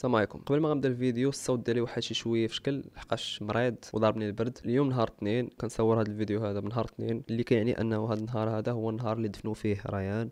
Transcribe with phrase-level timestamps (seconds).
[0.00, 0.38] السلام عليكم.
[0.38, 4.58] قبل ما غنبدأ الفيديو الصوت ديالي واحد شي شوية في شكل لحقاش مريض وضربني البرد.
[4.64, 7.22] اليوم نهار اثنين كنصور هذا الفيديو هذا بنهار اثنين.
[7.30, 10.30] اللي كيعني أنه هذا النهار هذا هو النهار اللي دفنوا فيه ريان.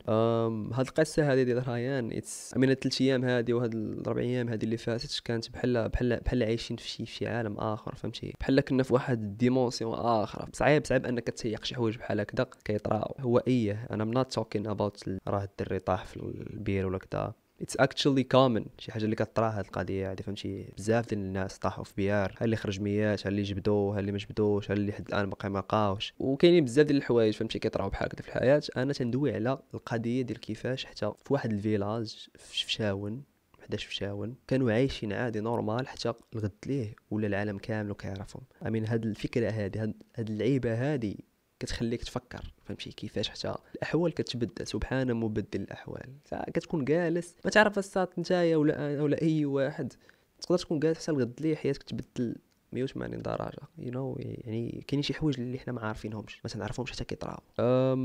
[0.73, 4.77] هاد القصة هذه ديال ريان it's من الثلاث أيام هذه وهاد الربع أيام هذه اللي
[4.77, 8.95] فاتت كانت بحال بحال بحال عايشين في شي في عالم آخر فهمتي؟ بحال كنا في
[8.95, 10.49] واحد ال dimension آخر.
[10.53, 14.67] صعيب صعيب أنك تسيق شي حوايج بحال هكذا كيطراو هو إيه أنا I'm not talking
[14.67, 17.33] about راه الدري طاح في البير ولا كذا.
[17.63, 21.85] it's actually common شي حاجة اللي كطرا هاد القضية هادي فهمتي؟ بزاف ديال الناس طاحوا
[21.85, 22.35] في بيار.
[22.41, 25.31] ها اللي خرج ميات ها اللي جبدوه؟ ها اللي ما جبدوش؟ ها اللي حد الآن
[25.31, 28.63] باقي ما لقاوش؟ وكاينين بزاف ديال الحوايج فهمتي؟ كيطراو بحال هكا في الحياة.
[28.77, 33.23] أنا تندوي على القضية ديال كيفاش حتى في واحد ال village في فشاون
[33.69, 38.71] حداش في شاون كانوا عايشين عادي normal حتى الغد ليه ولا العالم كامل كيعرفهم I
[38.71, 41.25] mean هاد الفكرة هادي هاد اللعيبة هادي
[41.61, 46.13] كتخليك تفكر فهمتي؟ كيفاش حتى الأحوال كتبدل سبحان مبدل الأحوال.
[46.55, 49.93] كتكون جالس ما تعرف الساط نتايا ولا ولا أي واحد.
[50.41, 52.37] تقدر تكون جالس حتى الغد ليه حياتك تبدل
[52.73, 56.93] 180 درجه you you know, يعني كاينين شي حوايج اللي حنا ما عارفينهمش ما تنعرفهمش
[56.93, 57.39] حتى كيطراو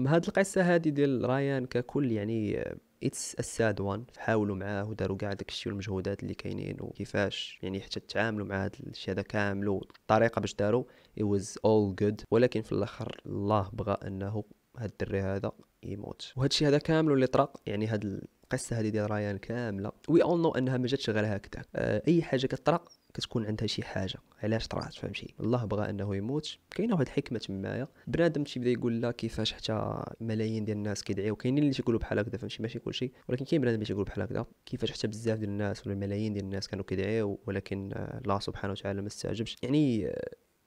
[0.07, 2.63] هاد القصة هادي ديال رايان ككل يعني
[3.03, 7.99] it's so sad وان حاولوا معاه وداروا كاع داكشي والمجهودات اللي كاينين وكيفاش يعني حتى
[7.99, 10.83] تعاملوا مع هذا الشيء هذا كامل والطريقة باش داروا.
[11.19, 12.23] It was all good.
[12.31, 14.43] ولكن في الآخر الله بغى إنه
[14.77, 15.51] هاد الدري هذا
[15.83, 16.33] يموت.
[16.35, 18.03] وهذا الشيء هذا كامل اللي طرا يعني هاد
[18.43, 19.91] القصة هذه ديال ريان كاملة.
[20.09, 23.83] we all know إنها ما جاتش غير هكذا أه أي حاجة كطرا كتكون عندها شي
[23.83, 24.19] حاجة.
[24.43, 26.57] علاش طرات فهمتي الله بغى أنه يموت.
[26.71, 31.35] كاينة واحد الحكمه تمايا بنادم تيبدا يقول لا كيفاش حتى ملايين ديال الناس كيدعيو.
[31.35, 33.11] كاينين اللي تيقولوا بحال هكذا فهمتي؟ ماشي كلشي.
[33.29, 34.45] ولكن كاين بنادم اللي تيقول بحال هكذا.
[34.65, 39.01] كيفاش حتى بزاف ديال الناس ولا ملايين ديال الناس كانوا كيدعيو ولكن الله سبحانه وتعالى
[39.01, 40.13] ما استجابش يعني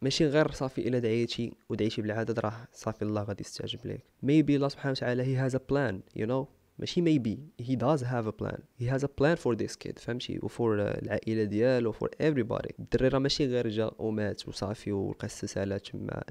[0.03, 4.69] ماشي غير صافي إلا دعيتي ودعيتي بالعدد راه صافي الله غادي يستجب لك maybe الله
[4.69, 8.61] سبحانه وتعالى he has plan you know ماشي maybe he does have a plan.
[8.81, 12.71] He has a plan for this kid فهمتي؟ و for العائلة ديالو for everybody.
[12.79, 16.23] الدري راه ماشي غير جا ومات وصافي والقصة سالات تما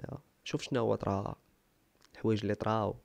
[0.44, 1.36] شوف شنو هو طرا
[2.14, 2.96] الحوايج اللي طراو.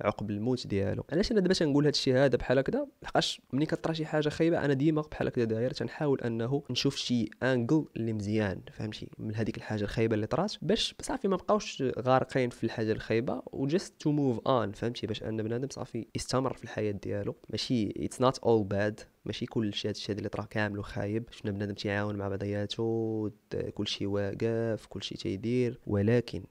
[0.00, 1.04] عقب الموت ديالو.
[1.12, 4.64] علاش أنا دابا تنقول هذا الشيء هذا بحال هكذا؟ لحقاش ملي كطرا شي حاجة خايبة
[4.64, 9.56] أنا ديما بحال هكذا داير تنحاول أنه نشوف شي angle اللي مزيان فهمتي؟ من هذيك
[9.56, 14.12] الحاجة الخايبة اللي طرات باش صافي ما بقاوش غارقين في الحاجة الخايبة و just to
[14.12, 17.36] move on فهمتي؟ باش أن بنادم صافي يستمر في الحياة ديالو.
[17.50, 21.74] ماشي it's not all bad ماشي كل شيء هادشي اللي طرا كامل وخايب شفنا بنادم
[21.74, 23.30] تيعاون مع بعضياتو
[23.74, 26.44] كل شيء واقف كل شيء تيدير ولكن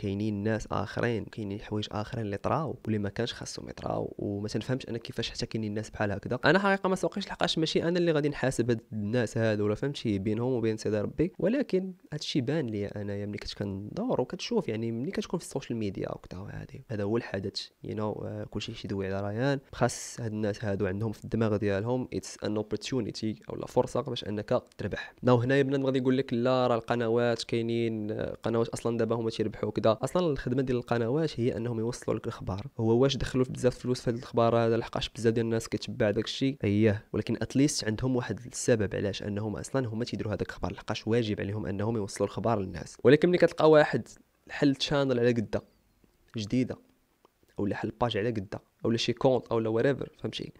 [0.00, 4.88] كاينين ناس آخرين كاينين حوايج آخرين اللي طراو واللي ما كانش خاصهم يطراو وما تنفهمش
[4.88, 6.38] أنا كيفاش حتى كاينين ناس بحال هكذا.
[6.44, 10.18] أنا حقيقة ما سوقيش لحقاش ماشي أنا اللي غادي نحاسب هاد الناس هادو ولا فهمتي؟
[10.18, 11.32] بينهم وبين سيدي ربي.
[11.38, 15.78] ولكن هادشي بان لي انايا ملي كنت كندور وكتشوف يعني ملي كتكون في ال social
[15.78, 19.58] media وكذا هادي هذا هو الحدث you know uh, كلشي يدوي على ريان.
[19.72, 24.62] خاص هاد الناس هادو عندهم في الدماغ ديالهم it's an opportunity اولا فرصه باش أنك
[24.78, 25.14] تربح.
[25.22, 29.70] now هنايا بنادم غادي يقول لك لا راه القنوات كاينين قنوات أصلا دابا هما تيربحوا
[29.70, 33.78] كذا أصلا الخدمة ديال القنوات هي أنهم يوصلوا لك الأخبار؟ هو واش دخلوا في بزاف
[33.78, 36.56] فلوس في هذا الأخبار؟ هذا لحقاش بزاف ديال الناس كتبع داك الشيء.
[36.64, 40.72] اييه ولكن at least عندهم واحد السبب علاش أنهم أصلا هما تيديروا هذاك الأخبار.
[40.72, 42.96] لحقاش واجب عليهم أنهم يوصلوا الخبار للناس.
[43.04, 44.08] ولكن ملي كتلقى واحد
[44.50, 45.62] حل channel على قدة
[46.36, 46.76] جديدة
[47.58, 50.52] اولا حل page على قدة اولا شي compte اولا whatever فهمتي؟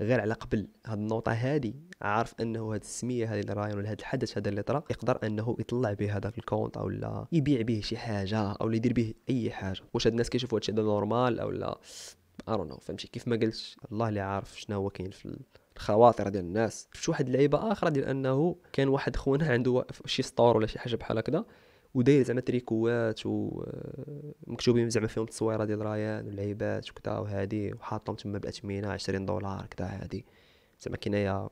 [0.00, 1.76] غير على قبل هاد النوطه هادي.
[2.02, 5.56] عارف أنه هاد السمية هذه اللي راهي ولا هاد الحدث هذا اللي طرا يقدر أنه
[5.60, 9.50] يطلع به هذاك ال compte أو لا يبيع به شي حاجة أو يدير به أي
[9.50, 9.80] حاجة.
[9.94, 11.78] واش هاد الناس كيشوفوا هادشي هذا normal أو لا؟
[12.48, 15.38] ارونو فهمتي؟ كيف ما قلت الله اللي عارف شنو هو كاين في
[15.76, 16.88] الخواطر ديال الناس.
[16.92, 20.96] شفت واحد اللعيبه أخرى ديال أنه كان واحد خونا عنده شي store ولا شي حاجة
[20.96, 21.44] بحال هكذا
[21.94, 28.88] وداير زعما تريكوات ومكتوبين زعما فيهم التصويره ديال ريان واللعيبات وكذا وهادي وحاطهم تما باثمنه
[28.88, 30.24] 20 دولار كذا هادي.
[30.80, 31.48] زعما كنايا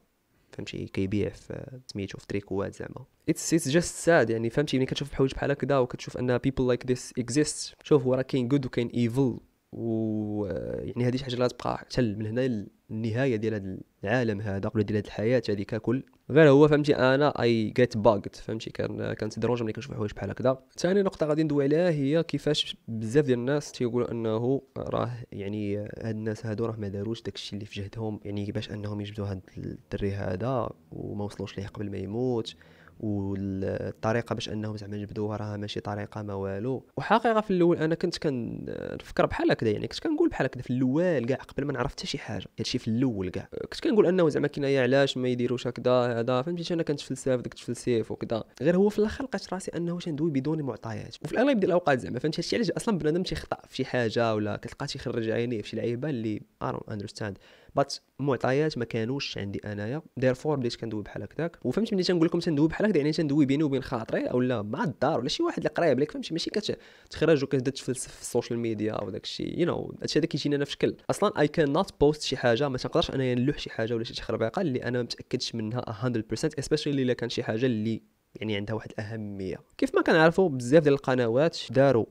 [0.53, 3.05] فهمتي كيبيع في سميتو في تريكوات زعما.
[3.28, 6.87] it's it's just sad يعني فهمتي ملي كتشوف حوايج بحال هكذا وكتشوف أن people like
[6.87, 9.39] this exist شوف هو راه كاين good وكاين evil
[9.72, 10.47] و
[10.83, 14.84] يعني هذه شي حاجة اللي غتبقى حتى من هنا النهايه ديال هذا العالم هذا ولا
[14.84, 16.03] ديال هذه الحياة هذه ككل.
[16.31, 20.31] غير هو فهمتي أنا اي جيت باغد فهمتي كان كانت دروجه ملي كنشوف حوايج بحال
[20.31, 20.62] هكذا.
[20.79, 26.17] ثاني نقطة غادي ندوي عليها هي كيفاش بزاف ديال الناس تيقولوا أنه راه يعني هاد
[26.17, 30.12] الناس هادو راه ما داروش داكشي اللي في جهدهم يعني باش أنهم يجبدوا هاد الدري
[30.12, 32.56] هذا وما وصلوش ليه قبل ما يموت.
[33.02, 38.19] والطريقة باش أنهم زعما جبدوها راه ماشي طريقة ما والو وحقيقة في الأول أنا كنت
[38.19, 42.06] كنفكر بحال هكذا يعني كنت كنقول بحال هكذا في الأول كاع قبل ما نعرف حتى
[42.06, 43.49] شي حاجة هادشي في الأول كاع.
[43.62, 48.10] كنت كنقول أنه زعما كنايا علاش ما يديروش هكذا هذا فهمتي؟ أنا كنتفلسف داك التفلسيف
[48.10, 48.44] وكذا.
[48.62, 52.19] غير هو في الأخر لقيت راسي أنه تندوي بدون معطيات وفي الأغلب ديال الأوقات زعما
[52.19, 55.76] فهمتي؟ هادشي علاش أصلا بنادم تيخطأ في شي حاجة ولا كتلقى تيخرج عينيه في شي
[55.76, 57.38] لعيبة اللي I don't understand
[57.75, 60.03] but المعطيات ما كانوش عندي أنايا.
[60.17, 63.63] therefore بديت كندوي بحال هكاك وفهمت ملي تنقول لكم تندوي بحال هكا يعني تندوي بيني
[63.63, 67.71] وبين خاطري أولا مع الدار ولا شي واحد اللي قريب لك فهمتي؟ ماشي كتخرج وكتبدا
[67.71, 70.73] تفلسف في ال social media أو داك الشيء you know هادشي هذا كيجينا أنا في
[70.73, 70.97] شكل.
[71.11, 74.15] أصلا اي كان نوت بوست شي حاجة ما تنقدرش انايا نلوح شي حاجة ولا شي
[74.15, 78.03] تخربيقة اللي أنا ما متأكدش منها 100% especially إلا كان شي حاجة اللي
[78.37, 79.57] يعني عندها واحد الأهمية.
[79.79, 82.07] كيف ما كنعرفوا بزاف ديال القنوات داروا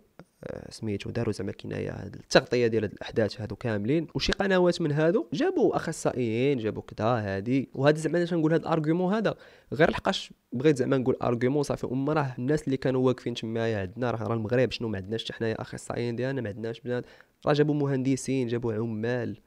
[0.69, 4.07] سميتو داروا زعما كنايه التغطية ديال الأحداث هادو كاملين.
[4.15, 7.69] وشي قنوات من هادو جابوا أخصائيين جابوا كذا هادي.
[7.73, 9.35] وهذا زعما أنا تنقول هاد ال argument هذا.
[9.73, 14.11] غير لحقاش بغيت زعما نقول argument صافي اما راه الناس اللي كانوا واقفين تمايا عندنا
[14.11, 17.05] راه المغرب شنو ما عندناش حتى حنايا أخصائيين ديالنا ما عندناش بنات.
[17.45, 19.38] راه جابوا مهندسين جابوا عمال.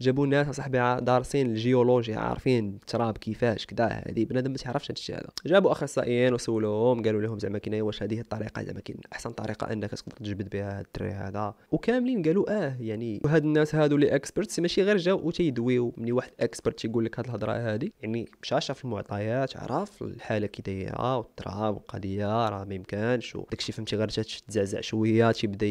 [0.00, 5.16] جابوا ناس اصاحبي دارسين الجيولوجيا عارفين التراب كيفاش كذا هذه بنادم ما تعرفش هذا الشيء
[5.16, 5.28] هذا.
[5.46, 9.90] جابوا أخصائيين وسولوهم قالوا لهم زعما كاين واش هذه الطريقة زعما كاين أحسن طريقة إنك
[9.90, 11.54] تقدر تجبد بها الدري هذا.
[11.72, 16.30] وكاملين قالوا آه يعني وهاد الناس هادو اللي experts ماشي غير جاو وتيدويو ملي واحد
[16.40, 21.74] expert تيقول لك هاد الهضرة هذه يعني مشى شاف المعطيات عرف الحالة كي دايرة والتراب
[21.74, 25.66] والقضية راه ما يمكنش وداكشي فهمتي غير تزعزع شوية تيبدا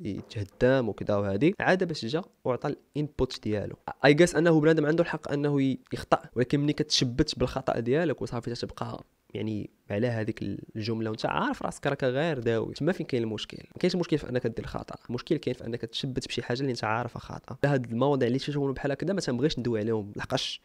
[0.00, 3.76] يتهدم وكذا وهذه عاد باش جا وعطى ال input ديالو.
[4.04, 9.04] I guess أنه بنادم عنده الحق أنه يخطأ ولكن ملي كتشبت بالخطأ ديالك وصافي تتبقى
[9.34, 10.42] يعني على هذيك
[10.76, 12.74] الجملة وأنت عارف راسك راك غير داوي.
[12.74, 14.96] تما فين كاين المشكل؟ ما كاينش مشكل في أنك دير خطأ.
[15.08, 17.58] المشكل كاين في أنك تشبت بشي حاجة اللي أنت عارفها خاطئة.
[17.64, 20.12] هاد المواضيع اللي تشوفون بحال هكذا ما تنبغيش ندوي عليهم.
[20.16, 20.60] لحقاش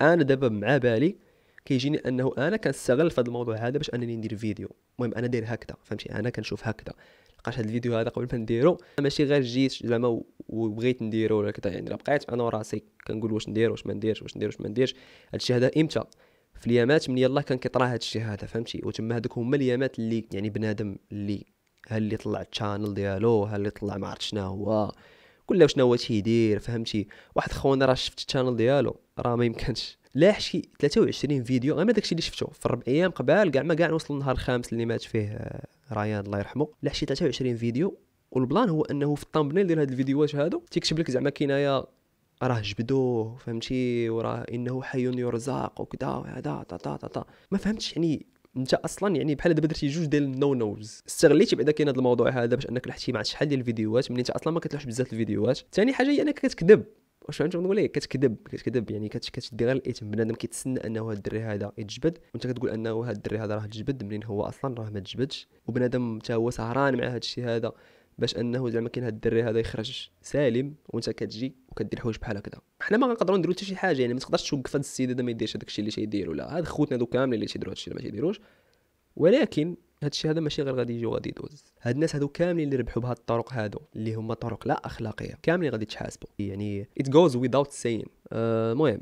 [0.00, 1.16] أنا دابا فبالي
[1.64, 4.68] كيجيني أنه أنا كنستغل في هذا الموضوع هذا باش أنني ندير فيديو.
[4.98, 6.94] المهم أنا داير هكذا فهمتي؟ أنا كنشوف هكذا.
[7.38, 11.72] لحقاش هذا الفيديو هذا قبل ما نديرو ماشي غير جيت زعما وبغيت نديرو ولا كذا.
[11.72, 14.94] يعني بقيت أنا وراسي كنقول واش ندير واش ما نديرش واش ندير واش ما نديرش.
[15.32, 16.04] هادشي هذا إمتى؟
[16.54, 20.50] في اليامات من يلاه كان كيطرا هادشي هذا فهمتي؟ وتما هذوك هما اليامات اللي يعني
[20.50, 21.44] بنادم اللي
[21.88, 24.92] ها اللي طلع ال channel ديالو ها اللي طلع ما عرفت شنو هو
[25.46, 29.98] كل شنو هو تيدير فهمتي؟ واحد خونا راه شفت ال channel ديالو راه ما يمكنش.
[30.14, 32.46] لاح شي 23 فيديو غير داكشي اللي شفتو.
[32.46, 36.26] في الربع أيام قبل كاع ما كاع نوصل النهار الخامس اللي مات فيه آه، ريان
[36.26, 36.68] الله يرحمه.
[36.82, 37.98] لاح شي 23 فيديو
[38.30, 41.84] والبلان هو أنه في ال thumbnail ديال هاد الفيديوهات هادو تيكتب لك زعما كاين
[42.42, 47.24] راه جبدوه فهمتي؟ وراه إنه حي يرزق وكذا وهذا تا تا تا, تا.
[47.50, 48.26] ما فهمتش يعني
[48.56, 52.30] أنت أصلا يعني بحال دابا درتي جوج ديال ال no-nos استغليتي بعدا كاين هذا الموضوع
[52.30, 55.60] هذا باش أنك لحتي مع شحال ديال الفيديوهات ملي انت أصلا ما كتلوحش بزاف الفيديوهات.
[55.72, 56.84] ثاني حاجة هي أنك كتكذب.
[57.22, 60.10] واش فهمت نقول لك كتكذب كتكذب يعني كتدي غير الإثم.
[60.10, 64.04] بنادم كيتسنى أنه هذا الدري هذا يتجبد وأنت كتقول أنه هذا الدري هذا راه تجبد
[64.04, 65.48] منين هو أصلا راه ما تجبدش.
[65.66, 67.72] وبنادم حتى هو سهران مع هذا الشيء هذا.
[68.18, 72.60] باش انه زعما كاين هاد الدري هذا يخرج سالم وانت كتجي وكدير حوايج بحال هكذا.
[72.80, 75.30] حنا ما غنقدروا نديروا حتى شي حاجة يعني ما تقدرش توقف هاد السيد هذا ما
[75.30, 76.56] يديرش هذاك الشيء اللي تيدير ولا.
[76.56, 78.40] هاد خوتنا هادو كاملين اللي تيديروا الشيء اللي ما تيديروش
[79.16, 81.64] ولكن هاد الشيء هذا ماشي غير غادي يجي وغادي يدوز.
[81.80, 85.72] هاد الناس هادو كاملين اللي ربحوا بهاد الطرق هادو اللي هما طرق لا أخلاقية كاملين
[85.72, 88.08] غادي تحاسبوا يعني it goes without saying.
[88.32, 89.00] آه، المهم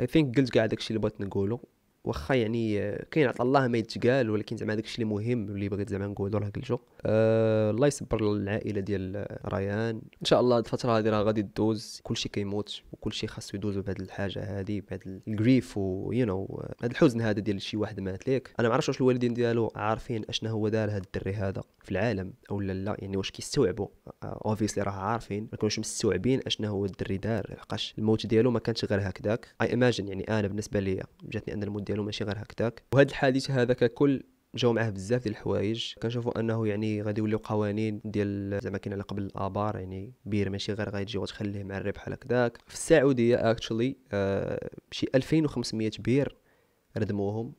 [0.00, 1.60] I think قلت كاع داكشي اللي بغيت نقوله
[2.06, 6.06] واخا يعني كاين عطا الله ما يتقال ولكن زعما داكشي اللي مهم اللي بغيت زعما
[6.06, 9.96] نقولو راه قلتو أه الله يصبر العائله ديال ريان.
[9.96, 12.00] إن شاء الله الفترة هذه راه غادي تدوز.
[12.02, 16.90] كلشي كيموت وكلشي خاصو يدوز بهاد الحاجة هذه بهاد ال grief و you know هاد
[16.90, 18.54] الحزن هذا ديال شي واحد مات ليك.
[18.60, 22.32] أنا ما عرفتش واش الوالدين ديالو عارفين اشنا هو دار هاد الدري هذا في العالم
[22.50, 23.88] أو لا لا يعني واش كيستوعبوا
[24.22, 27.46] obviously راه عارفين ما كانوش مستوعبين اشنا هو الدري دار.
[27.50, 31.62] لحقاش الموت ديالو ما كانش غير هكذاك I imagine يعني أنا بالنسبة لي جاتني أن
[31.62, 32.82] الموت ديالو ماشي غير هكذاك.
[32.92, 34.22] وهذا الحادث هذا ككل
[34.54, 35.94] جاو معاه بزاف ديال الحوايج.
[36.02, 40.72] كنشوفوا أنه يعني غادي يوليو قوانين ديال زعما كاين على قبل الآبار يعني بير ماشي
[40.72, 46.36] غير غتجي وتخليه معري بحال هكذاك في السعودية actually آه شي 2500 بير
[46.96, 47.52] ردموهم.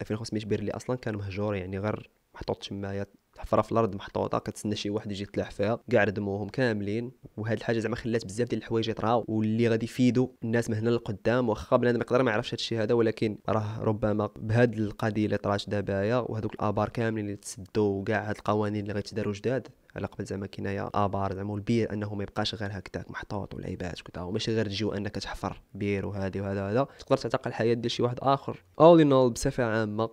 [0.00, 3.06] 2500 بير اللي أصلا كانوا مهجور يعني غير محطوط تمايا
[3.38, 7.12] حفرة في الأرض محطوطة كتسنى شي واحد يجي يطلع فيها كاع ردموهم كاملين.
[7.36, 11.48] وهاد الحاجة زعما خلات بزاف ديال الحوايج يطراو واللي غادي يفيدوا الناس من هنا للقدام.
[11.48, 16.16] واخا بنادم يقدر ما يعرفش هادشي هذا ولكن راه ربما بهاد القضية اللي طرات دابايا
[16.16, 19.68] وهذوك الآبار كاملين اللي تسدوا وكاع هاد القوانين اللي غيتداروا جداد.
[19.98, 24.22] على قبل زعما كاين آبار زعما البير أنه ما يبقاش غير هكذاك محطوط ولعيبات وكذا
[24.22, 28.18] وماشي غير تجي وانك تحفر بير وهذه وهذا وهذا تقدر تعتق الحياة ديال شي واحد
[28.22, 28.64] آخر.
[28.80, 30.08] All in all بصفة عامة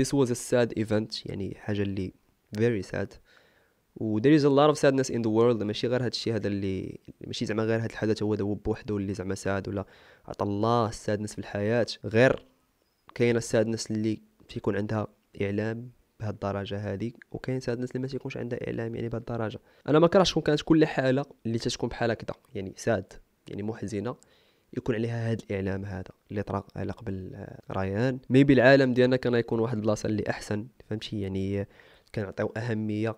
[0.00, 2.12] this was a sad event يعني حاجة اللي
[2.58, 3.08] very sad.
[3.96, 6.98] و there is a lot of sadness in the world ماشي غير هادشي هذا اللي
[7.26, 9.84] ماشي زعما غير هاد الحدث هو هو بوحدو اللي زعما sad ولا
[10.28, 11.86] عطى الله ال sadness في الحياة.
[12.04, 12.46] غير
[13.14, 15.06] كاينة ال sadness اللي تيكون عندها
[15.42, 19.58] إعلام بهاد الدرجه هذه وكاين sadness اللي ما تيكونش عندها إعلام يعني بهاد الدرجه
[19.88, 22.34] أنا ما كرهتش تكون كانت كل حالة اللي تتكون بحال هكذا.
[22.54, 23.12] يعني sad
[23.48, 24.16] يعني محزنة
[24.76, 28.18] يكون عليها هذا الإعلام هذا اللي طرا على قبل ريان.
[28.30, 31.68] maybe العالم ديالنا كان يكون واحد البلاصة اللي أحسن فهمتي؟ يعني
[32.14, 33.16] كنعطيو أهمية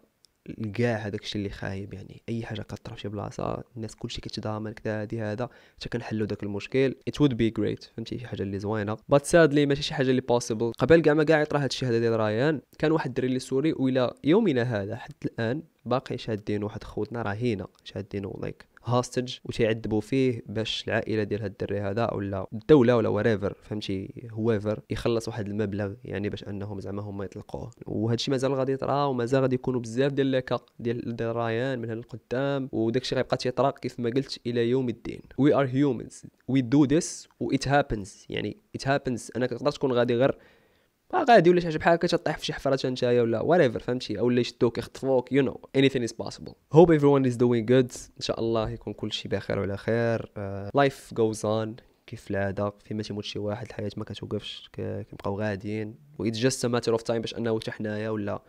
[0.75, 2.23] كاع هذاك الشيء اللي خايب يعني.
[2.29, 6.43] أي حاجة كطرا في شي بلاصة الناس كلشي كيتضامن كذا هادي هذا حتى كنحلوا داك
[6.43, 6.95] المشكل.
[7.11, 7.91] It would be great.
[7.97, 8.97] فهمتي؟ شي حاجة اللي زوينة.
[8.97, 10.73] But sadly ماشي شي حاجة اللي possible.
[10.79, 13.73] قبل كاع ما كاع يطرا هذا الشيء هذا ديال ريان كان واحد الدري اللي سوري
[13.73, 20.43] وإلى يومنا هذا حتى الآن باقي شادين واحد خوتنا رهينه شادينو like hostage وتيعذبوا فيه
[20.47, 25.95] باش العائلة ديال هاد الدري هذا ولا الدولة ولا whoever فهمتي؟ whoever يخلص واحد المبلغ
[26.05, 27.71] يعني باش أنهم زعما هما يطلقوه.
[27.87, 31.91] وهذا الشيء مازال غادي يطرا ومازال غادي يكونوا بزاف ديال لي كا ديال ريان من
[31.91, 35.21] هنا لقدام وداك الشيء غيبقى تيطرا كيف ما قلت إلى يوم الدين.
[35.39, 39.93] we are humans we do this و it happens يعني it happens انك تقدر تكون
[39.93, 40.39] غادي غير
[41.15, 44.31] غادي ولا شي حاجة بحال هكا تطيح في شي حفره نتايا ولا whatever فهمتي؟ أو
[44.31, 46.53] لا يشدوك يخطفوك you know anything is possible.
[46.75, 47.97] Hope everyone is doing good.
[48.17, 50.31] إن شاء الله يكون كل شيء بخير وعلى خير.
[50.77, 51.83] life goes on.
[52.07, 55.95] كيف العاده فيما تيموت شي واحد الحياة ما كتوقفش كنبقاو غاديين.
[56.19, 58.43] و it's just a matter of time باش أنه حتى حنايا ولا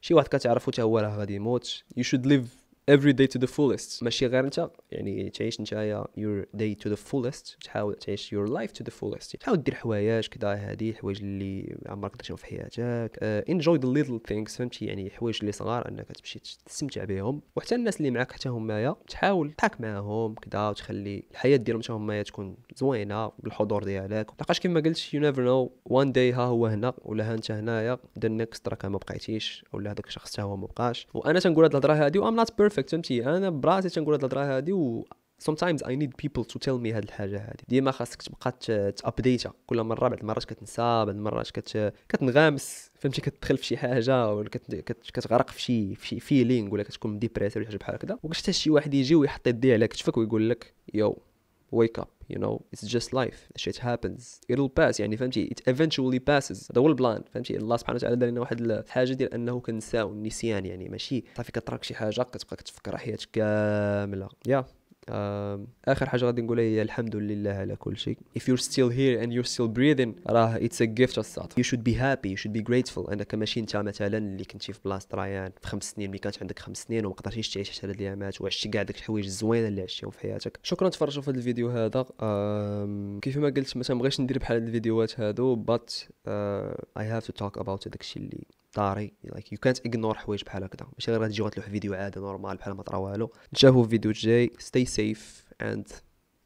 [0.00, 1.84] شي واحد كتعرفو حتى هو راه غادي يموت.
[2.00, 4.02] You should live every day to the fullest.
[4.02, 8.70] ماشي غير انت يعني تعيش نتايا your day to the fullest تحاول تعيش your life
[8.70, 9.38] to the fullest.
[9.40, 13.16] تحاول دير حوايج كذا هادي الحوايج اللي عمرك درتهم في حياتك.
[13.16, 17.74] uh, enjoy the little things فهمتي؟ يعني حوايج اللي صغار انك تمشي تستمتع بهم وحتى
[17.74, 22.56] الناس اللي معاك حتى همايا تحاول تضحك معاهم كذا وتخلي الحياة ديالهم حتى همايا تكون
[22.76, 24.30] زوينة بالحضور ديالك.
[24.40, 27.98] لقاش كما قلت you never know one day ها هو هنا ولا ها انت هنايا.
[28.20, 31.06] The next راك ما بقيتيش ولا هذاك الشخص حتى هو ما بقاش.
[31.14, 34.56] وأنا تنقول هاد الهضرة هادي و I'm not perfect فهمتي؟ أنا براسي تنقول هاد الهضرة
[34.56, 35.06] هادي و
[35.42, 37.64] sometimes I need people to tell me هاد الحاجة هادي.
[37.68, 38.52] ديما خاصك تبقى
[38.92, 44.32] تابديتا كل مرة بعد المرات كتنسى بعد المرات كت كتنغامس فهمتي؟ كتدخل في شي حاجة
[44.32, 44.48] ولا
[44.88, 48.18] كتغرق في شي في شي feeling ولا كتكون depressed ولا حاجة بحال هكذا.
[48.34, 51.18] حتى شي واحد يجي ويحط يديه على كتفك ويقول لك yo
[51.70, 53.40] wake up you know it's just life.
[53.56, 54.40] Shit happens.
[54.48, 56.70] It'll pass يعني فهمتي؟ It eventually passes.
[56.70, 60.12] هذا هو ال plan فهمتي؟ الله سبحانه وتعالى دار لنا واحد الحاجة ديال أنه كنساو
[60.12, 60.88] النسيان يعني.
[60.88, 61.24] ماشي.
[61.36, 64.28] صافي كتراك شي حاجة كتبقى كتفكر حياتك كاملة.
[64.46, 64.75] yeah yeah.
[65.08, 68.18] آخر حاجة غادي نقولها هي الحمد لله على كل شيء.
[68.38, 71.82] If you're still here and you're still breathing راه it's a gift الصاد you should
[71.90, 73.10] be happy you should be grateful.
[73.12, 76.58] انك ماشي أنت مثلا اللي كنتي في بلاصة ريان في خمس سنين ملي كانت عندك
[76.58, 80.10] خمس سنين وما قدرتيش تعيش حتى هاد الأيامات وعشتي كاع داك الحوايج الزوينه اللي عشتيهم
[80.10, 80.58] في حياتك.
[80.62, 82.02] شكرا تفرجوا في هذا الفيديو هذا.
[83.22, 85.90] كيف ما قلت ما تنبغيش ندير بحال هاد الفيديوهات هادو but
[86.28, 88.46] uh, I have to talk about داكشي اللي
[88.76, 90.88] طاري لايك يو كانت اغنور حوايج بحال هكذا.
[90.92, 93.32] ماشي غير تجي غتلوح فيديو عادي normal بحال ما طرا والو.
[93.52, 95.88] نشوفو في فيديو جاي stay safe and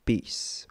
[0.07, 0.69] بيس